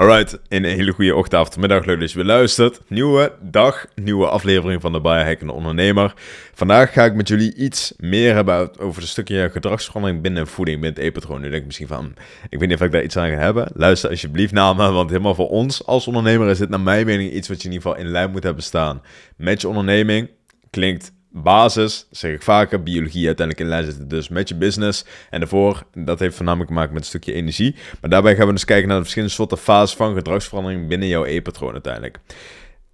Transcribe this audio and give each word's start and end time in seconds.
Alright, 0.00 0.38
een 0.48 0.64
hele 0.64 0.92
goede 0.92 1.14
ochtend, 1.14 1.56
middag. 1.56 1.84
Leuk 1.84 2.00
dat 2.00 2.10
je 2.10 2.16
weer 2.16 2.26
luistert. 2.26 2.80
Nieuwe 2.86 3.32
dag, 3.40 3.86
nieuwe 3.94 4.28
aflevering 4.28 4.80
van 4.80 4.92
de 4.92 5.00
Biohackende 5.00 5.52
Ondernemer. 5.52 6.14
Vandaag 6.54 6.92
ga 6.92 7.04
ik 7.04 7.14
met 7.14 7.28
jullie 7.28 7.54
iets 7.54 7.94
meer 7.96 8.34
hebben 8.34 8.78
over 8.78 9.02
een 9.02 9.08
stukje 9.08 9.50
gedragsverandering 9.50 10.22
binnen 10.22 10.46
voeding, 10.46 10.80
binnen 10.80 11.02
het 11.02 11.10
e-patroon. 11.10 11.40
Nu 11.40 11.48
denk 11.48 11.60
ik 11.60 11.66
misschien 11.66 11.86
van, 11.86 12.14
ik 12.48 12.58
weet 12.58 12.68
niet 12.68 12.78
of 12.78 12.86
ik 12.86 12.92
daar 12.92 13.02
iets 13.02 13.16
aan 13.16 13.30
ga 13.30 13.36
hebben. 13.36 13.70
Luister 13.74 14.10
alsjeblieft 14.10 14.52
naar 14.52 14.76
me, 14.76 14.90
want 14.90 15.10
helemaal 15.10 15.34
voor 15.34 15.48
ons 15.48 15.86
als 15.86 16.06
ondernemer 16.06 16.48
is 16.48 16.58
dit 16.58 16.68
naar 16.68 16.80
mijn 16.80 17.06
mening 17.06 17.32
iets 17.32 17.48
wat 17.48 17.62
je 17.62 17.68
in 17.68 17.74
ieder 17.74 17.88
geval 17.88 18.04
in 18.04 18.10
lijn 18.10 18.30
moet 18.30 18.42
hebben 18.42 18.62
staan 18.62 19.02
met 19.36 19.60
je 19.60 19.68
onderneming. 19.68 20.30
Klinkt 20.70 21.12
basis, 21.32 22.06
zeg 22.10 22.34
ik 22.34 22.42
vaker, 22.42 22.82
biologie 22.82 23.26
uiteindelijk 23.26 23.66
in 23.66 23.72
lijn 23.72 23.84
zitten 23.84 24.08
dus 24.08 24.28
met 24.28 24.48
je 24.48 24.54
business. 24.54 25.04
En 25.30 25.40
daarvoor, 25.40 25.82
dat 25.94 26.18
heeft 26.18 26.36
voornamelijk 26.36 26.70
te 26.70 26.76
maken 26.76 26.92
met 26.92 27.02
een 27.02 27.08
stukje 27.08 27.32
energie. 27.32 27.74
Maar 28.00 28.10
daarbij 28.10 28.36
gaan 28.36 28.46
we 28.46 28.52
dus 28.52 28.64
kijken 28.64 28.86
naar 28.86 28.96
de 28.96 29.02
verschillende 29.02 29.34
soorten 29.34 29.58
fases 29.58 29.96
van 29.96 30.14
gedragsverandering 30.14 30.88
binnen 30.88 31.08
jouw 31.08 31.24
e-patroon 31.24 31.72
uiteindelijk. 31.72 32.18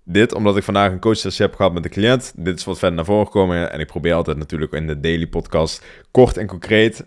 Dit 0.08 0.34
omdat 0.34 0.56
ik 0.56 0.62
vandaag 0.62 0.90
een 0.92 1.00
coachsessie 1.00 1.44
heb 1.44 1.54
gehad 1.54 1.72
met 1.72 1.82
de 1.82 1.88
cliënt. 1.88 2.32
Dit 2.36 2.58
is 2.58 2.64
wat 2.64 2.78
verder 2.78 2.96
naar 2.96 3.04
voren 3.04 3.26
gekomen. 3.26 3.72
En 3.72 3.80
ik 3.80 3.86
probeer 3.86 4.14
altijd 4.14 4.36
natuurlijk 4.36 4.72
in 4.72 4.86
de 4.86 5.00
daily 5.00 5.26
podcast 5.26 5.84
kort 6.16 6.36
en 6.36 6.46
concreet 6.46 7.04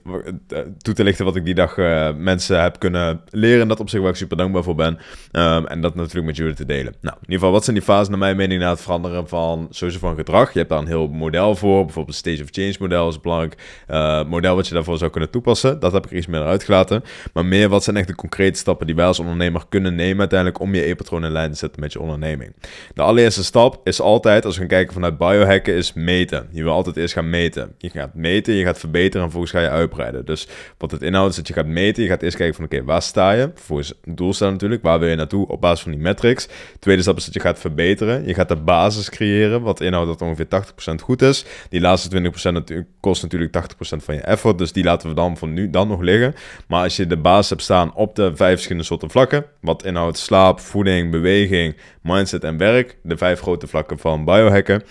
eh, 0.47 0.59
toe 0.77 0.93
te 0.93 1.03
lichten 1.03 1.25
wat 1.25 1.35
ik 1.35 1.45
die 1.45 1.53
dag 1.53 1.77
uh, 1.77 2.09
mensen 2.15 2.61
heb 2.61 2.79
kunnen 2.79 3.21
leren. 3.29 3.67
Dat 3.67 3.79
op 3.79 3.89
zich 3.89 4.01
waar 4.01 4.09
ik 4.09 4.15
super 4.15 4.37
dankbaar 4.37 4.63
voor 4.63 4.75
ben. 4.75 4.93
Um, 5.31 5.67
en 5.67 5.81
dat 5.81 5.95
natuurlijk 5.95 6.25
met 6.25 6.35
jullie 6.35 6.53
te 6.53 6.65
delen. 6.65 6.95
Nou, 7.01 7.15
in 7.15 7.21
ieder 7.21 7.35
geval, 7.35 7.51
wat 7.51 7.63
zijn 7.63 7.75
die 7.75 7.85
fases 7.85 8.09
naar 8.09 8.17
mijn 8.17 8.35
mening 8.35 8.61
na 8.61 8.69
het 8.69 8.81
veranderen 8.81 9.27
van 9.27 9.67
sowieso 9.69 9.99
van 9.99 10.15
gedrag? 10.15 10.53
Je 10.53 10.57
hebt 10.57 10.69
daar 10.69 10.79
een 10.79 10.87
heel 10.87 11.07
model 11.07 11.55
voor. 11.55 11.85
Bijvoorbeeld 11.85 12.17
het 12.17 12.25
Stage 12.25 12.43
of 12.43 12.49
Change 12.51 12.75
model 12.79 13.07
is 13.07 13.15
een 13.15 13.21
belangrijk 13.21 13.83
uh, 13.87 14.25
model 14.25 14.55
wat 14.55 14.67
je 14.67 14.73
daarvoor 14.73 14.97
zou 14.97 15.11
kunnen 15.11 15.29
toepassen. 15.29 15.79
Dat 15.79 15.91
heb 15.91 16.05
ik 16.05 16.11
er 16.11 16.17
iets 16.17 16.27
meer 16.27 16.43
uitgelaten. 16.43 17.03
Maar 17.33 17.45
meer, 17.45 17.69
wat 17.69 17.83
zijn 17.83 17.97
echt 17.97 18.07
de 18.07 18.15
concrete 18.15 18.59
stappen 18.59 18.85
die 18.85 18.95
wij 18.95 19.05
als 19.05 19.19
ondernemer 19.19 19.63
kunnen 19.69 19.95
nemen 19.95 20.19
uiteindelijk 20.19 20.59
om 20.59 20.75
je 20.75 20.89
e-patroon 20.89 21.25
in 21.25 21.31
lijn 21.31 21.51
te 21.51 21.57
zetten 21.57 21.81
met 21.81 21.93
je 21.93 21.99
onderneming? 21.99 22.55
De 22.93 23.01
allereerste 23.01 23.43
stap 23.43 23.81
is 23.83 24.01
altijd, 24.01 24.45
als 24.45 24.53
we 24.53 24.59
gaan 24.59 24.69
kijken 24.69 24.93
vanuit 24.93 25.17
biohacken, 25.17 25.73
is 25.73 25.93
meten. 25.93 26.47
Je 26.51 26.63
wil 26.63 26.71
altijd 26.71 26.97
eerst 26.97 27.13
gaan 27.13 27.29
meten. 27.29 27.73
Je 27.77 27.89
gaat 27.89 28.13
meten, 28.13 28.53
je 28.53 28.63
gaat 28.63 28.79
verbeteren 28.79 28.97
verbeteren 28.99 29.25
en 29.25 29.31
vervolgens 29.31 29.51
ga 29.51 29.59
je 29.59 29.81
uitbreiden. 29.81 30.25
Dus 30.25 30.47
wat 30.77 30.91
het 30.91 31.01
inhoudt 31.01 31.29
is 31.29 31.35
dat 31.35 31.47
je 31.47 31.53
gaat 31.53 31.65
meten. 31.65 32.03
Je 32.03 32.09
gaat 32.09 32.21
eerst 32.21 32.37
kijken 32.37 32.55
van 32.55 32.65
oké, 32.65 32.83
waar 32.83 33.01
sta 33.01 33.31
je? 33.31 33.51
Vervolgens 33.55 33.93
een 34.03 34.15
doel 34.15 34.33
staan 34.33 34.51
natuurlijk. 34.51 34.83
Waar 34.83 34.99
wil 34.99 35.09
je 35.09 35.15
naartoe 35.15 35.47
op 35.47 35.61
basis 35.61 35.81
van 35.81 35.91
die 35.91 36.01
metrics? 36.01 36.47
Tweede 36.79 37.01
stap 37.01 37.17
is 37.17 37.25
dat 37.25 37.33
je 37.33 37.39
gaat 37.39 37.59
verbeteren. 37.59 38.27
Je 38.27 38.33
gaat 38.33 38.47
de 38.47 38.55
basis 38.55 39.09
creëren, 39.09 39.61
wat 39.61 39.81
inhoudt 39.81 40.07
dat 40.07 40.21
ongeveer 40.21 40.47
80% 40.91 41.03
goed 41.03 41.21
is. 41.21 41.45
Die 41.69 41.81
laatste 41.81 42.21
20% 42.21 42.31
natuurlijk, 42.51 42.89
kost 42.99 43.21
natuurlijk 43.21 43.57
80% 43.57 44.03
van 44.03 44.15
je 44.15 44.21
effort. 44.21 44.57
Dus 44.57 44.71
die 44.71 44.83
laten 44.83 45.09
we 45.09 45.15
dan 45.15 45.37
van 45.37 45.53
nu 45.53 45.69
dan 45.69 45.87
nog 45.87 46.01
liggen. 46.01 46.35
Maar 46.67 46.83
als 46.83 46.95
je 46.95 47.07
de 47.07 47.17
basis 47.17 47.49
hebt 47.49 47.61
staan 47.61 47.95
op 47.95 48.15
de 48.15 48.35
vijf 48.35 48.53
verschillende 48.53 48.87
soorten 48.87 49.09
vlakken, 49.09 49.45
wat 49.61 49.85
inhoudt 49.85 50.17
slaap, 50.17 50.59
voeding, 50.59 51.11
beweging, 51.11 51.75
mindset 52.01 52.43
en 52.43 52.57
werk, 52.57 52.97
de 53.03 53.17
vijf 53.17 53.39
grote 53.39 53.67
vlakken 53.67 53.99
van 53.99 54.25
biohacken, 54.25 54.83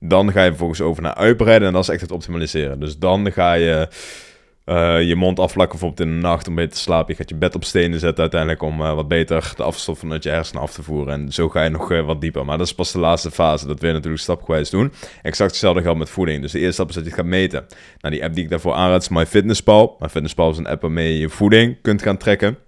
dan 0.00 0.32
ga 0.32 0.42
je 0.42 0.48
vervolgens 0.48 0.80
over 0.80 1.02
naar 1.02 1.14
uitbreiden 1.14 1.68
en 1.68 1.74
dat 1.74 1.82
is 1.82 1.88
echt 1.88 2.00
het 2.00 2.12
optimaliseren. 2.12 2.80
Dus 2.80 2.98
dan 2.98 3.32
ga 3.32 3.52
je 3.52 3.88
uh, 4.66 5.02
je 5.02 5.16
mond 5.16 5.38
afvlakken 5.38 5.78
bijvoorbeeld 5.78 6.08
in 6.08 6.14
de 6.14 6.20
nacht 6.26 6.48
om 6.48 6.54
beter 6.54 6.72
te 6.72 6.78
slapen. 6.78 7.06
Je 7.08 7.14
gaat 7.14 7.28
je 7.28 7.36
bed 7.36 7.54
op 7.54 7.64
stenen 7.64 8.00
zetten 8.00 8.20
uiteindelijk 8.20 8.62
om 8.62 8.80
uh, 8.80 8.94
wat 8.94 9.08
beter 9.08 9.52
de 9.56 9.62
afstof 9.62 9.98
vanuit 9.98 10.22
je 10.22 10.28
hersenen 10.28 10.62
af 10.62 10.72
te 10.72 10.82
voeren. 10.82 11.12
En 11.12 11.32
zo 11.32 11.48
ga 11.48 11.62
je 11.62 11.70
nog 11.70 11.92
uh, 11.92 12.06
wat 12.06 12.20
dieper. 12.20 12.44
Maar 12.44 12.58
dat 12.58 12.66
is 12.66 12.74
pas 12.74 12.92
de 12.92 12.98
laatste 12.98 13.30
fase. 13.30 13.66
Dat 13.66 13.80
wil 13.80 13.88
je 13.88 13.94
natuurlijk 13.94 14.22
stapgewijs 14.22 14.70
doen. 14.70 14.92
Exact 15.22 15.50
hetzelfde 15.50 15.82
geldt 15.82 15.98
met 15.98 16.10
voeding. 16.10 16.42
Dus 16.42 16.52
de 16.52 16.58
eerste 16.58 16.74
stap 16.74 16.88
is 16.88 16.94
dat 16.94 17.04
je 17.04 17.10
het 17.10 17.18
gaat 17.18 17.28
meten. 17.28 17.66
Nou, 18.00 18.14
die 18.14 18.24
app 18.24 18.34
die 18.34 18.44
ik 18.44 18.50
daarvoor 18.50 18.74
aanraad 18.74 19.02
is 19.02 19.08
MyFitnessPal. 19.08 19.96
MyFitnessPal 19.98 20.50
is 20.50 20.58
een 20.58 20.66
app 20.66 20.82
waarmee 20.82 21.12
je 21.12 21.18
je 21.18 21.28
voeding 21.28 21.76
kunt 21.82 22.02
gaan 22.02 22.16
trekken. 22.16 22.58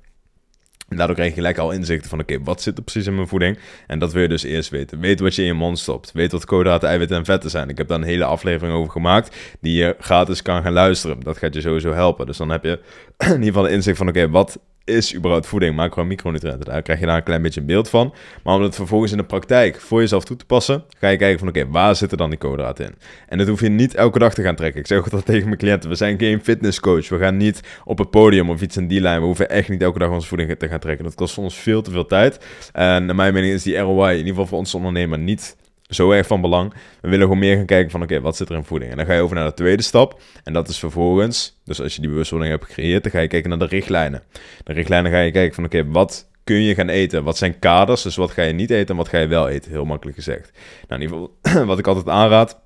En 0.89 0.97
daardoor 0.97 1.15
krijg 1.15 1.31
je 1.31 1.37
gelijk 1.37 1.59
al 1.59 1.71
inzichten 1.71 2.11
van, 2.11 2.21
oké, 2.21 2.43
wat 2.43 2.63
zit 2.63 2.77
er 2.77 2.83
precies 2.83 3.07
in 3.07 3.15
mijn 3.15 3.29
voeding? 3.29 3.59
En 3.87 3.99
dat 3.99 4.13
wil 4.13 4.23
je 4.23 4.29
dus 4.29 4.43
eerst 4.43 4.71
weten. 4.71 5.01
Weet 5.01 5.21
wat 5.21 5.35
je 5.35 5.43
in 5.43 5.49
je 5.49 5.55
mond 5.55 5.79
stopt. 5.79 6.13
Weet 6.13 6.33
wat 6.33 6.45
koolhydraten, 6.45 6.89
eiwitten 6.89 7.17
en 7.17 7.25
vetten 7.25 7.51
zijn. 7.51 7.69
Ik 7.69 7.79
heb 7.79 7.89
daar 7.89 7.99
een 7.99 8.05
hele 8.05 8.25
aflevering 8.25 8.77
over 8.77 8.93
gemaakt, 8.93 9.37
die 9.61 9.75
je 9.75 9.97
gratis 10.01 10.43
kan 10.43 10.63
gaan 10.63 10.73
luisteren. 10.73 11.21
Dat 11.21 11.39
gaat 11.39 11.55
je 11.55 11.61
sowieso 11.61 11.93
helpen. 11.93 12.27
Dus 12.27 12.37
dan 12.37 12.51
heb 12.51 12.65
je 12.65 12.81
in 13.19 13.29
ieder 13.29 13.45
geval 13.45 13.63
de 13.63 13.71
inzicht 13.71 13.97
van, 13.99 14.09
oké, 14.09 14.31
wat 14.31 14.59
is 14.89 15.15
überhaupt 15.15 15.47
voeding, 15.47 15.77
macro- 15.77 16.03
en 16.03 16.09
micronutriënten. 16.09 16.65
Daar 16.65 16.83
krijg 16.83 17.01
je 17.01 17.07
daar 17.07 17.17
een 17.17 17.23
klein 17.23 17.43
beetje 17.43 17.61
een 17.61 17.67
beeld 17.67 17.89
van. 17.89 18.15
Maar 18.43 18.55
om 18.55 18.63
het 18.63 18.75
vervolgens 18.75 19.13
in 19.13 19.19
de 19.19 19.25
praktijk 19.25 19.81
voor 19.81 20.01
jezelf 20.01 20.25
toe 20.25 20.37
te 20.37 20.45
passen, 20.45 20.85
ga 20.99 21.09
je 21.09 21.17
kijken 21.17 21.39
van 21.39 21.49
oké, 21.49 21.69
waar 21.69 21.97
zitten 21.97 22.19
dan 22.19 22.31
die 22.31 22.39
koolhydraten 22.39 22.85
in? 22.87 22.95
En 23.29 23.39
dat 23.39 23.49
hoef 23.49 23.61
je 23.61 23.69
niet 23.69 23.95
elke 23.95 24.19
dag 24.19 24.35
te 24.35 24.43
gaan 24.43 24.55
trekken. 24.55 24.81
Ik 24.81 24.87
zeg 24.87 24.99
ook 24.99 25.11
dat 25.11 25.25
tegen 25.25 25.45
mijn 25.45 25.59
cliënten. 25.59 25.89
We 25.91 25.97
zijn 25.97 26.19
geen 26.19 26.41
fitnesscoach. 26.43 27.09
We 27.09 27.19
gaan 27.19 27.37
niet 27.37 27.61
op 27.85 27.99
het 27.99 28.11
podium 28.11 28.51
of 28.51 28.61
iets 28.61 28.77
in 28.77 28.89
die 28.89 29.01
lijn. 29.01 29.21
We 29.21 29.27
hoeven 29.27 29.51
echt 29.51 29.69
niet 29.69 29.83
elke 29.83 29.99
dag 29.99 30.11
onze 30.11 30.29
voeding 30.29 30.59
te 30.59 30.69
gaan 30.69 30.79
trekken. 30.79 31.05
Dat 31.05 31.15
kost 31.15 31.39
ons 31.39 31.57
veel 31.57 31.83
te 31.83 31.91
veel 31.91 32.07
tijd. 32.07 32.39
En 32.73 33.07
naar 33.07 33.15
mijn 33.15 33.35
mening 33.35 33.53
is 33.53 33.63
die 33.63 33.79
ROI 33.79 34.11
in 34.11 34.17
ieder 34.17 34.31
geval 34.31 34.47
voor 34.47 34.59
ons 34.59 34.75
ondernemer 34.75 35.19
niet 35.19 35.57
zo 35.89 36.11
erg 36.11 36.27
van 36.27 36.41
belang. 36.41 36.73
We 37.01 37.09
willen 37.09 37.25
gewoon 37.25 37.39
meer 37.39 37.57
gaan 37.57 37.67
kijken 37.67 37.91
van 37.91 38.03
oké, 38.03 38.21
wat 38.21 38.37
zit 38.37 38.49
er 38.49 38.57
in 38.57 38.65
voeding? 38.65 38.91
En 38.91 38.97
dan 38.97 39.07
ga 39.07 39.15
je 39.15 39.21
over 39.21 39.37
naar 39.37 39.49
de 39.49 39.55
tweede 39.55 39.83
stap. 39.83 40.21
En 40.45 40.53
dat 40.53 40.69
is 40.69 40.79
vervolgens, 40.79 41.61
dus 41.65 41.83
als 41.83 41.95
je 41.95 42.01
die 42.01 42.11
bewustwording 42.11 42.53
hebt 42.53 42.65
gecreëerd, 42.65 43.03
dan 43.03 43.13
ga 43.13 43.21
je 43.21 43.29
kijken 43.29 43.51
naar 43.51 43.59
de 43.59 43.67
richtlijnen. 43.67 44.23
De 44.65 44.73
richtlijnen 44.73 45.11
ga 45.11 45.21
je 45.21 45.31
kijken 45.31 45.55
van 45.55 45.65
oké, 45.65 45.87
wat 45.87 46.29
kun 46.45 46.63
je 46.63 46.75
gaan 46.75 46.89
eten? 46.89 47.25
Wat 47.25 47.37
zijn 47.37 47.59
kaders? 47.59 48.03
Dus 48.03 48.17
wat 48.17 48.31
ga 48.31 48.43
je 48.43 48.53
niet 48.53 48.71
eten 48.71 48.89
en 48.89 48.97
wat 48.97 49.09
ga 49.09 49.19
je 49.19 49.27
wel 49.27 49.49
eten? 49.49 49.71
Heel 49.71 49.85
makkelijk 49.85 50.17
gezegd. 50.17 50.53
Nou, 50.89 51.03
in 51.03 51.09
ieder 51.09 51.29
geval, 51.43 51.65
wat 51.71 51.79
ik 51.79 51.87
altijd 51.87 52.09
aanraad, 52.09 52.61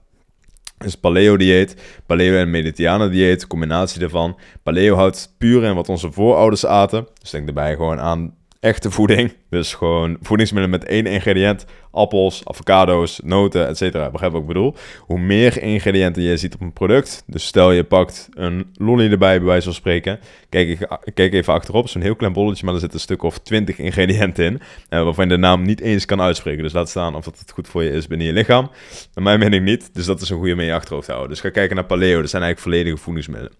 is 0.84 0.96
paleo-dieet, 0.96 1.76
paleo- 2.06 2.38
en 2.38 2.50
mediterrane-dieet, 2.50 3.46
combinatie 3.46 4.00
daarvan. 4.00 4.38
Paleo 4.62 4.94
houdt 4.94 5.34
puur 5.38 5.64
in 5.64 5.74
wat 5.74 5.88
onze 5.88 6.12
voorouders 6.12 6.66
aten. 6.66 7.06
Dus 7.20 7.30
denk 7.30 7.44
daarbij 7.44 7.74
gewoon 7.74 8.00
aan 8.00 8.34
echte 8.62 8.90
voeding. 8.90 9.32
Dus 9.50 9.74
gewoon 9.74 10.16
voedingsmiddelen 10.20 10.78
met 10.78 10.88
één 10.88 11.06
ingrediënt. 11.06 11.64
Appels, 11.90 12.42
avocado's, 12.44 13.20
noten, 13.24 13.68
etc. 13.68 13.92
Begrijp 14.12 14.32
wat 14.32 14.40
ik 14.40 14.46
bedoel? 14.46 14.74
Hoe 14.98 15.18
meer 15.18 15.62
ingrediënten 15.62 16.22
je 16.22 16.36
ziet 16.36 16.54
op 16.54 16.60
een 16.60 16.72
product. 16.72 17.22
Dus 17.26 17.46
stel 17.46 17.72
je 17.72 17.84
pakt 17.84 18.28
een 18.34 18.66
lolly 18.74 19.10
erbij, 19.10 19.38
bij 19.38 19.46
wijze 19.46 19.64
van 19.64 19.74
spreken. 19.74 20.20
Kijk, 20.48 20.88
kijk 21.14 21.32
even 21.32 21.52
achterop, 21.52 21.88
zo'n 21.88 22.02
heel 22.02 22.16
klein 22.16 22.32
bolletje, 22.32 22.64
maar 22.64 22.74
er 22.74 22.80
zit 22.80 22.94
een 22.94 23.00
stuk 23.00 23.22
of 23.22 23.38
20 23.38 23.78
ingrediënten 23.78 24.44
in. 24.44 24.54
Uh, 24.54 25.02
waarvan 25.02 25.24
je 25.24 25.30
de 25.30 25.38
naam 25.40 25.62
niet 25.62 25.80
eens 25.80 26.04
kan 26.04 26.20
uitspreken. 26.20 26.62
Dus 26.62 26.72
laat 26.72 26.88
staan 26.88 27.14
of 27.14 27.24
het 27.24 27.52
goed 27.54 27.68
voor 27.68 27.82
je 27.82 27.90
is 27.90 28.06
binnen 28.06 28.26
je 28.26 28.32
lichaam. 28.32 28.70
Naar 29.14 29.24
mijn 29.24 29.38
mening 29.38 29.64
niet. 29.64 29.94
Dus 29.94 30.06
dat 30.06 30.20
is 30.20 30.28
een 30.28 30.38
goede 30.38 30.54
mee 30.54 30.66
je 30.66 30.74
achterhoofd 30.74 31.06
houden. 31.06 31.28
Dus 31.28 31.40
ga 31.40 31.50
kijken 31.50 31.76
naar 31.76 31.84
paleo. 31.84 32.20
Dat 32.20 32.30
zijn 32.30 32.42
eigenlijk 32.42 32.72
volledige 32.72 33.02
voedingsmiddelen. 33.02 33.52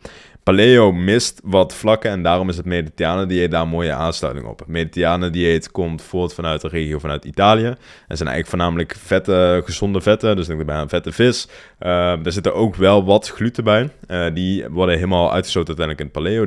Paleo 0.43 0.93
mist 0.93 1.41
wat 1.45 1.75
vlakken 1.75 2.11
en 2.11 2.23
daarom 2.23 2.49
is 2.49 2.57
het 2.57 2.67
mediterrane 2.67 3.27
dieet 3.27 3.51
daar 3.51 3.69
mooie 3.69 3.93
aansluiting 3.93 4.47
op. 4.47 4.65
mediterrane 4.95 5.31
dieet 5.31 5.71
komt 5.71 6.03
voort 6.03 6.35
vanuit 6.35 6.61
de 6.61 6.69
regio 6.69 6.99
vanuit 6.99 7.25
Italië. 7.25 7.67
En 7.67 8.17
zijn 8.17 8.29
eigenlijk 8.29 8.49
voornamelijk 8.49 8.97
vette, 8.99 9.63
gezonde 9.65 10.01
vetten, 10.01 10.37
dus 10.37 10.47
denk 10.47 10.61
ik 10.61 10.67
een 10.69 10.89
vette 10.89 11.13
vis. 11.13 11.49
Er 11.79 12.33
zitten 12.33 12.55
ook 12.55 12.75
wel 12.75 13.05
wat 13.05 13.29
gluten 13.29 13.65
bij. 13.65 13.91
Uh, 14.09 14.27
die 14.35 14.69
worden 14.69 14.95
helemaal 14.95 15.33
uitgesloten 15.33 15.77
uiteindelijk 15.77 15.99
in 15.99 16.05
het 16.05 16.15
paleo 16.15 16.45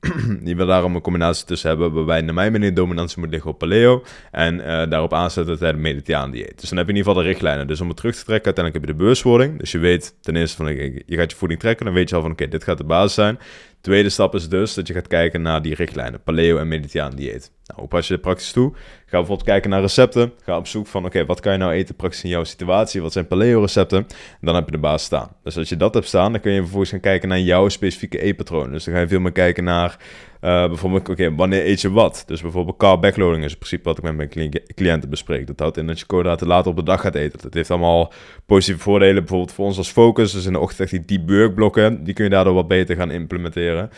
die 0.44 0.56
we 0.56 0.64
daarom 0.64 0.94
een 0.94 1.00
combinatie 1.00 1.46
tussen 1.46 1.68
hebben, 1.68 1.92
waarbij 1.92 2.20
naar 2.20 2.34
mijn 2.34 2.52
mening 2.52 2.76
dominantie 2.76 3.18
moet 3.18 3.30
liggen 3.30 3.50
op 3.50 3.58
paleo 3.58 4.04
en 4.30 4.54
uh, 4.54 4.64
daarop 4.64 5.12
aansluiten 5.12 5.66
het 5.66 5.76
mediterraan 5.76 6.30
dieet. 6.30 6.60
Dus 6.60 6.68
dan 6.68 6.78
heb 6.78 6.86
je 6.86 6.92
in 6.92 6.98
ieder 6.98 7.12
geval 7.12 7.22
de 7.22 7.28
richtlijnen. 7.28 7.66
Dus 7.66 7.80
om 7.80 7.88
het 7.88 7.96
terug 7.96 8.16
te 8.16 8.24
trekken, 8.24 8.44
uiteindelijk 8.44 8.84
heb 8.84 8.94
je 8.94 8.98
de 8.98 9.04
bewustwording. 9.04 9.58
Dus 9.58 9.72
je 9.72 9.78
weet 9.78 10.14
ten 10.20 10.36
eerste 10.36 10.56
van, 10.56 10.74
je 11.06 11.16
gaat 11.16 11.30
je 11.30 11.36
voeding 11.36 11.60
trekken, 11.60 11.84
dan 11.84 11.94
weet 11.94 12.08
je 12.08 12.16
al 12.16 12.22
van, 12.22 12.30
oké, 12.30 12.48
dit 12.48 12.64
gaat 12.64 12.78
de 12.78 12.84
basis 12.84 13.14
zijn. 13.14 13.38
Tweede 13.80 14.08
stap 14.08 14.34
is 14.34 14.48
dus 14.48 14.74
dat 14.74 14.86
je 14.86 14.94
gaat 14.94 15.06
kijken 15.06 15.42
naar 15.42 15.62
die 15.62 15.74
richtlijnen, 15.74 16.22
paleo 16.22 16.58
en 16.58 16.68
mediterraan 16.68 17.16
dieet. 17.16 17.52
Nou, 17.64 17.80
hoe 17.80 17.88
pas 17.88 18.06
je 18.06 18.12
dit 18.12 18.22
praktisch 18.22 18.52
toe? 18.52 18.72
Ga 19.10 19.16
bijvoorbeeld 19.16 19.48
kijken 19.48 19.70
naar 19.70 19.80
recepten. 19.80 20.32
Ga 20.44 20.56
op 20.56 20.66
zoek 20.66 20.86
van, 20.86 21.04
oké, 21.04 21.26
wat 21.26 21.40
kan 21.40 21.52
je 21.52 21.58
nou 21.58 21.72
eten 21.72 21.94
praktisch 21.94 22.24
in 22.24 22.30
jouw 22.30 22.44
situatie? 22.44 23.02
Wat 23.02 23.12
zijn 23.12 23.26
paleo-recepten? 23.26 24.06
Dan 24.40 24.54
heb 24.54 24.64
je 24.64 24.70
de 24.70 24.78
basis 24.78 25.06
staan. 25.06 25.28
Dus 25.42 25.56
als 25.56 25.68
je 25.68 25.76
dat 25.76 25.94
hebt 25.94 26.06
staan, 26.06 26.32
dan 26.32 26.40
kun 26.40 26.52
je 26.52 26.60
vervolgens 26.60 26.90
gaan 26.90 27.00
kijken 27.00 27.28
naar 27.28 27.40
jouw 27.40 27.68
specifieke 27.68 28.20
eetpatroon. 28.20 28.72
Dus 28.72 28.84
dan 28.84 28.94
ga 28.94 29.00
je 29.00 29.08
veel 29.08 29.20
meer 29.20 29.32
kijken 29.32 29.64
naar 29.64 29.96
uh, 30.40 30.66
bijvoorbeeld, 30.66 31.08
oké, 31.08 31.34
wanneer 31.34 31.66
eet 31.66 31.80
je 31.80 31.90
wat? 31.90 32.22
Dus 32.26 32.40
bijvoorbeeld 32.40 32.76
carb 32.76 33.00
backloading 33.00 33.44
is 33.44 33.52
in 33.52 33.58
principe 33.58 33.82
wat 33.84 33.98
ik 33.98 34.04
met 34.04 34.16
mijn 34.16 34.50
cliënten 34.74 35.10
bespreek. 35.10 35.46
Dat 35.46 35.58
houdt 35.58 35.76
in 35.76 35.86
dat 35.86 35.98
je 35.98 36.06
koolhydraten 36.06 36.46
later 36.46 36.70
op 36.70 36.76
de 36.76 36.82
dag 36.82 37.00
gaat 37.00 37.14
eten. 37.14 37.38
Dat 37.42 37.54
heeft 37.54 37.70
allemaal 37.70 38.12
positieve 38.46 38.80
voordelen, 38.80 39.14
bijvoorbeeld 39.14 39.52
voor 39.52 39.64
ons 39.64 39.76
als 39.78 39.90
focus. 39.90 40.32
Dus 40.32 40.46
in 40.46 40.52
de 40.52 40.58
ochtend 40.58 40.90
die 40.90 41.04
deep 41.04 41.28
work 41.28 41.54
blokken, 41.54 42.04
die 42.04 42.14
kun 42.14 42.24
je 42.24 42.30
daardoor 42.30 42.54
wat 42.54 42.68
beter 42.68 42.96
gaan 42.96 43.10
implementeren. 43.10 43.90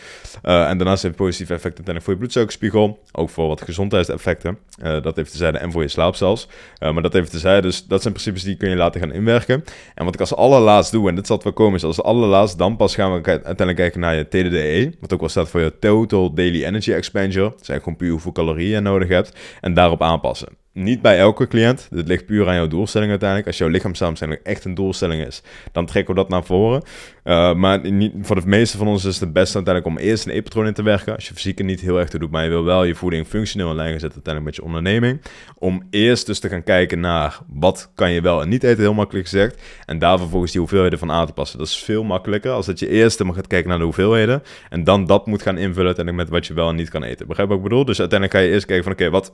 Uh, 0.43 0.69
en 0.69 0.77
daarnaast 0.77 1.03
heeft 1.03 1.15
positieve 1.15 1.53
effecten 1.53 1.85
uiteindelijk 1.85 2.03
voor 2.03 2.13
je 2.13 2.19
bloedsuikerspiegel, 2.19 2.99
ook 3.11 3.29
voor 3.29 3.47
wat 3.47 3.61
gezondheidseffecten. 3.61 4.57
Uh, 4.83 5.00
dat 5.01 5.15
heeft 5.15 5.31
te 5.31 5.37
zijde 5.37 5.57
en 5.57 5.71
voor 5.71 5.81
je 5.81 5.87
slaap 5.87 6.15
zelfs. 6.15 6.47
maar 6.79 7.01
dat 7.01 7.13
heeft 7.13 7.31
te 7.31 7.39
zijde, 7.39 7.61
dus 7.61 7.85
dat 7.85 8.01
zijn 8.01 8.13
principes 8.13 8.43
die 8.43 8.55
kun 8.55 8.69
je 8.69 8.75
laten 8.75 9.01
gaan 9.01 9.13
inwerken. 9.13 9.63
En 9.95 10.05
wat 10.05 10.13
ik 10.13 10.19
als 10.19 10.35
allerlaatst 10.35 10.91
doe, 10.91 11.09
en 11.09 11.15
dit 11.15 11.27
zal 11.27 11.39
wel 11.43 11.53
komen, 11.53 11.75
is 11.75 11.83
als 11.83 12.03
allerlaatst, 12.03 12.57
dan 12.57 12.75
pas 12.75 12.95
gaan 12.95 13.09
we 13.09 13.27
uiteindelijk 13.27 13.77
kijken 13.77 13.99
naar 13.99 14.15
je 14.15 14.27
TDDE, 14.27 14.95
wat 14.99 15.13
ook 15.13 15.19
wel 15.19 15.29
staat 15.29 15.49
voor 15.49 15.61
je 15.61 15.79
Total 15.79 16.33
Daily 16.33 16.63
Energy 16.63 16.91
Expenditure. 16.91 17.49
Dat 17.49 17.65
zijn 17.65 17.79
gewoon 17.79 17.95
puur 17.95 18.11
hoeveel 18.11 18.31
calorieën 18.31 18.69
je 18.69 18.79
nodig 18.79 19.07
hebt. 19.07 19.39
En 19.61 19.73
daarop 19.73 20.01
aanpassen. 20.01 20.47
Niet 20.73 21.01
bij 21.01 21.17
elke 21.17 21.47
cliënt. 21.47 21.87
Dit 21.91 22.07
ligt 22.07 22.25
puur 22.25 22.47
aan 22.47 22.55
jouw 22.55 22.67
doelstelling 22.67 23.09
uiteindelijk. 23.09 23.49
Als 23.49 23.57
jouw 23.57 23.67
lichaamssamenstelling 23.67 24.39
echt 24.43 24.65
een 24.65 24.73
doelstelling 24.73 25.25
is, 25.25 25.41
dan 25.71 25.85
trekken 25.85 26.13
we 26.15 26.19
dat 26.19 26.29
naar 26.29 26.43
voren. 26.43 26.83
Uh, 27.23 27.53
maar 27.53 27.91
niet, 27.91 28.13
voor 28.21 28.35
de 28.35 28.47
meeste 28.47 28.77
van 28.77 28.87
ons 28.87 29.05
is 29.05 29.19
het 29.19 29.33
best 29.33 29.55
uiteindelijk 29.55 29.95
om 29.95 30.03
eerst 30.05 30.25
een 30.25 30.33
e-patroon 30.33 30.67
in 30.67 30.73
te 30.73 30.83
werken. 30.83 31.15
Als 31.15 31.27
je 31.27 31.33
fysiek 31.33 31.63
niet 31.63 31.79
heel 31.81 31.99
erg 31.99 32.09
te 32.09 32.19
doet, 32.19 32.31
maar 32.31 32.43
je 32.43 32.49
wil 32.49 32.63
wel 32.63 32.83
je 32.83 32.95
voeding 32.95 33.27
functioneel 33.27 33.69
in 33.69 33.75
lijn 33.75 33.99
zetten 33.99 34.11
uiteindelijk 34.13 34.45
met 34.45 34.55
je 34.55 34.63
onderneming. 34.63 35.21
Om 35.57 35.83
eerst 35.89 36.25
dus 36.25 36.39
te 36.39 36.49
gaan 36.49 36.63
kijken 36.63 36.99
naar 36.99 37.39
wat 37.47 37.91
kan 37.95 38.11
je 38.11 38.21
wel 38.21 38.41
en 38.41 38.49
niet 38.49 38.63
eten, 38.63 38.79
heel 38.79 38.93
makkelijk 38.93 39.27
gezegd. 39.27 39.61
En 39.85 39.99
daar 39.99 40.17
vervolgens 40.17 40.51
die 40.51 40.59
hoeveelheden 40.59 40.99
van 40.99 41.11
aan 41.11 41.25
te 41.25 41.33
passen. 41.33 41.57
Dat 41.57 41.67
is 41.67 41.83
veel 41.83 42.03
makkelijker 42.03 42.51
als 42.51 42.65
dat 42.65 42.79
je 42.79 42.89
eerst 42.89 43.23
maar 43.23 43.33
gaat 43.33 43.47
kijken 43.47 43.69
naar 43.69 43.77
de 43.77 43.83
hoeveelheden. 43.83 44.43
En 44.69 44.83
dan 44.83 45.05
dat 45.05 45.25
moet 45.25 45.41
gaan 45.41 45.57
invullen 45.57 45.85
uiteindelijk 45.85 46.29
met 46.29 46.39
wat 46.39 46.47
je 46.47 46.53
wel 46.53 46.69
en 46.69 46.75
niet 46.75 46.89
kan 46.89 47.03
eten. 47.03 47.27
Begrijp 47.27 47.47
wat 47.47 47.57
ik 47.57 47.63
bedoel? 47.63 47.85
Dus 47.85 47.99
uiteindelijk 47.99 48.39
ga 48.39 48.45
je 48.45 48.53
eerst 48.53 48.65
kijken 48.65 48.83
van 48.83 48.93
oké, 48.93 49.09
wat 49.09 49.33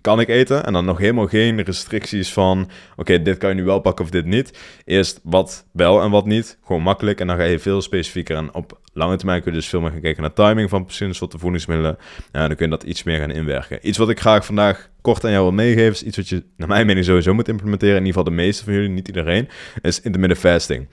kan 0.00 0.20
ik 0.20 0.28
eten? 0.28 0.64
En 0.64 0.72
dan 0.72 0.84
nog 0.84 0.98
helemaal 0.98 1.26
geen 1.26 1.62
restricties 1.62 2.32
van, 2.32 2.70
oké, 2.96 3.22
dit 3.22 3.38
kan 3.38 3.48
je 3.48 3.54
nu 3.54 3.64
wel 3.64 3.80
pakken 3.80 4.04
of 4.04 4.10
dit 4.10 4.24
niet. 4.24 4.58
Eerst 4.84 5.20
wat 5.22 5.66
wel 5.72 6.02
en 6.02 6.10
wat 6.10 6.26
niet. 6.26 6.58
Gewoon 6.64 6.82
makkelijk. 6.82 7.20
En 7.20 7.26
dan 7.26 7.36
ga 7.36 7.42
je 7.42 7.58
veel 7.58 7.82
specifieker. 7.82 8.36
En 8.36 8.54
op 8.54 8.80
lange 8.92 9.16
termijn 9.16 9.42
kun 9.42 9.52
je 9.52 9.58
dus 9.58 9.68
veel 9.68 9.80
meer 9.80 9.90
gaan 9.90 10.00
kijken 10.00 10.22
naar 10.22 10.32
timing 10.32 10.70
van 10.70 10.86
soorten 10.88 11.38
voedingsmiddelen. 11.38 11.98
En 12.32 12.46
dan 12.46 12.56
kun 12.56 12.64
je 12.64 12.70
dat 12.70 12.82
iets 12.82 13.02
meer 13.02 13.18
gaan 13.18 13.30
inwerken. 13.30 13.88
Iets 13.88 13.98
wat 13.98 14.08
ik 14.10 14.20
graag 14.20 14.44
vandaag 14.44 14.88
kort 15.00 15.24
aan 15.24 15.30
jou 15.30 15.42
wil 15.42 15.52
meegeven, 15.52 15.92
is 15.92 16.02
iets 16.02 16.16
wat 16.16 16.28
je 16.28 16.42
naar 16.56 16.68
mijn 16.68 16.86
mening 16.86 17.06
sowieso 17.06 17.34
moet 17.34 17.48
implementeren. 17.48 17.96
In 17.96 18.06
ieder 18.06 18.20
geval 18.20 18.36
de 18.36 18.42
meeste 18.42 18.64
van 18.64 18.72
jullie, 18.72 18.88
niet 18.88 19.08
iedereen, 19.08 19.48
is 19.82 20.00
intermittent 20.00 20.40
fasting. 20.40 20.88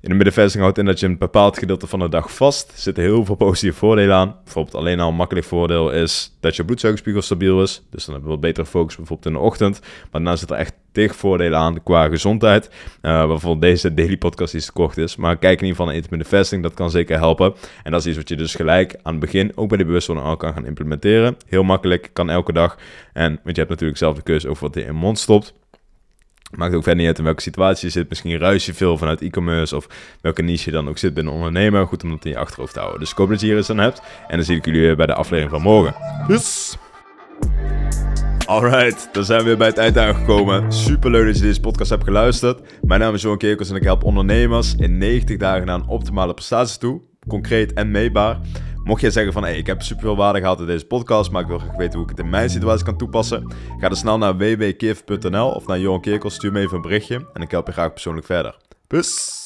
In 0.00 0.08
de 0.08 0.14
middenvesting 0.14 0.62
houdt 0.62 0.78
in 0.78 0.84
dat 0.84 1.00
je 1.00 1.06
een 1.06 1.18
bepaald 1.18 1.58
gedeelte 1.58 1.86
van 1.86 1.98
de 1.98 2.08
dag 2.08 2.34
vast. 2.34 2.70
Er 2.72 2.78
zitten 2.78 3.02
heel 3.02 3.24
veel 3.24 3.34
positieve 3.34 3.78
voordelen 3.78 4.16
aan. 4.16 4.36
Bijvoorbeeld 4.44 4.74
alleen 4.74 5.00
al 5.00 5.08
een 5.08 5.14
makkelijk 5.14 5.46
voordeel 5.46 5.90
is 5.90 6.36
dat 6.40 6.56
je 6.56 6.64
bloedsuikerspiegel 6.64 7.22
stabiel 7.22 7.62
is. 7.62 7.82
Dus 7.90 8.04
dan 8.04 8.14
hebben 8.14 8.30
we 8.30 8.36
wat 8.38 8.46
betere 8.46 8.66
focus 8.66 8.96
bijvoorbeeld 8.96 9.26
in 9.28 9.40
de 9.40 9.46
ochtend. 9.46 9.80
Maar 9.80 10.08
daarna 10.10 10.36
zitten 10.36 10.56
er 10.56 10.62
echt 10.62 10.74
tig 10.92 11.16
voordelen 11.16 11.58
aan 11.58 11.82
qua 11.82 12.08
gezondheid. 12.08 12.70
Uh, 13.02 13.26
bijvoorbeeld 13.26 13.60
deze 13.60 13.94
daily 13.94 14.16
podcast 14.16 14.54
iets 14.54 14.70
te 14.72 15.02
is. 15.02 15.16
Maar 15.16 15.36
kijk 15.36 15.60
in 15.60 15.66
ieder 15.66 15.68
geval 15.68 15.86
naar 15.86 15.94
intermittent 15.94 16.34
fasting. 16.34 16.62
Dat 16.62 16.74
kan 16.74 16.90
zeker 16.90 17.16
helpen. 17.16 17.54
En 17.82 17.90
dat 17.90 18.00
is 18.00 18.06
iets 18.06 18.16
wat 18.16 18.28
je 18.28 18.36
dus 18.36 18.54
gelijk 18.54 18.96
aan 19.02 19.12
het 19.12 19.20
begin 19.20 19.52
ook 19.54 19.68
bij 19.68 19.78
de 19.78 19.84
bewustwording 19.84 20.28
al 20.28 20.36
kan 20.36 20.52
gaan 20.52 20.66
implementeren. 20.66 21.36
Heel 21.46 21.62
makkelijk, 21.62 22.10
kan 22.12 22.30
elke 22.30 22.52
dag. 22.52 22.78
En 23.12 23.40
want 23.42 23.56
je 23.56 23.62
hebt 23.62 23.68
natuurlijk 23.68 23.98
zelf 23.98 24.16
de 24.16 24.22
keuze 24.22 24.48
over 24.48 24.62
wat 24.62 24.74
je 24.74 24.80
in 24.80 24.86
je 24.86 24.92
mond 24.92 25.18
stopt. 25.18 25.54
Maakt 26.56 26.74
ook 26.74 26.82
verder 26.82 26.96
niet 26.96 27.06
uit 27.06 27.18
in 27.18 27.24
welke 27.24 27.40
situatie 27.40 27.86
je 27.86 27.92
zit. 27.92 28.08
Misschien 28.08 28.38
ruis 28.38 28.66
je 28.66 28.74
veel 28.74 28.98
vanuit 28.98 29.20
e-commerce 29.20 29.76
of 29.76 29.86
welke 30.20 30.42
niche 30.42 30.70
je 30.70 30.76
dan 30.76 30.88
ook 30.88 30.98
zit 30.98 31.14
binnen 31.14 31.32
ondernemer. 31.32 31.86
Goed 31.86 32.02
om 32.02 32.10
dat 32.10 32.24
in 32.24 32.30
je 32.30 32.38
achterhoofd 32.38 32.72
te 32.72 32.78
houden. 32.78 33.00
Dus 33.00 33.10
ik 33.10 33.16
hoop 33.16 33.28
dat 33.28 33.40
je 33.40 33.46
hier 33.46 33.56
eens 33.56 33.70
aan 33.70 33.78
hebt. 33.78 34.02
En 34.28 34.36
dan 34.36 34.44
zie 34.44 34.56
ik 34.56 34.64
jullie 34.64 34.80
weer 34.80 34.96
bij 34.96 35.06
de 35.06 35.14
aflevering 35.14 35.50
van 35.50 35.62
morgen. 35.62 35.94
Dus. 36.26 36.76
Alright, 38.46 39.08
dan 39.12 39.24
zijn 39.24 39.38
we 39.38 39.44
weer 39.44 39.56
bij 39.56 39.66
het 39.66 39.78
eind 39.78 39.98
aangekomen. 39.98 40.72
Super 40.72 41.10
leuk 41.10 41.26
dat 41.26 41.36
je 41.36 41.42
deze 41.42 41.60
podcast 41.60 41.90
hebt 41.90 42.04
geluisterd. 42.04 42.60
Mijn 42.82 43.00
naam 43.00 43.14
is 43.14 43.22
Johan 43.22 43.38
Kerkels 43.38 43.70
en 43.70 43.76
ik 43.76 43.82
help 43.82 44.04
ondernemers 44.04 44.74
in 44.74 44.98
90 44.98 45.36
dagen 45.36 45.66
naar 45.66 45.74
een 45.74 45.88
optimale 45.88 46.34
prestatie 46.34 46.78
toe. 46.78 47.00
Concreet 47.26 47.72
en 47.72 47.90
meetbaar. 47.90 48.38
Mocht 48.88 49.00
jij 49.00 49.10
zeggen 49.10 49.32
van, 49.32 49.42
hey, 49.42 49.56
ik 49.56 49.66
heb 49.66 49.82
super 49.82 50.02
veel 50.02 50.16
waarde 50.16 50.40
gehad 50.40 50.60
in 50.60 50.66
deze 50.66 50.86
podcast, 50.86 51.30
maar 51.30 51.42
ik 51.42 51.48
wil 51.48 51.58
graag 51.58 51.76
weten 51.76 51.94
hoe 51.94 52.02
ik 52.02 52.16
het 52.16 52.24
in 52.24 52.30
mijn 52.30 52.50
situatie 52.50 52.84
kan 52.84 52.96
toepassen, 52.96 53.52
ga 53.78 53.88
dan 53.88 53.96
snel 53.96 54.18
naar 54.18 54.36
www.kif.nl 54.36 55.50
of 55.50 55.66
naar 55.66 55.78
Johan 55.78 56.00
Kerkels, 56.00 56.34
stuur 56.34 56.52
me 56.52 56.60
even 56.60 56.76
een 56.76 56.82
berichtje 56.82 57.28
en 57.32 57.42
ik 57.42 57.50
help 57.50 57.66
je 57.66 57.72
graag 57.72 57.92
persoonlijk 57.92 58.26
verder. 58.26 58.56
Peace! 58.86 59.37